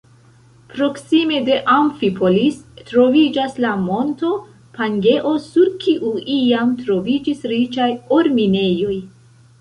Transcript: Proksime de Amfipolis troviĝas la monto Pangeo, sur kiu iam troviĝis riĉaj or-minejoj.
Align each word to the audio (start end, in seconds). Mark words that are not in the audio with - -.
Proksime 0.69 1.41
de 1.49 1.57
Amfipolis 1.73 2.55
troviĝas 2.91 3.53
la 3.65 3.75
monto 3.83 4.31
Pangeo, 4.79 5.35
sur 5.45 5.71
kiu 5.85 6.15
iam 6.39 6.73
troviĝis 6.83 7.47
riĉaj 7.55 7.91
or-minejoj. 8.19 8.99